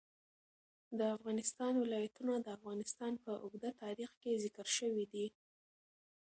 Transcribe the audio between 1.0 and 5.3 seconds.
افغانستان ولايتونه د افغانستان په اوږده تاریخ کې ذکر شوی دی.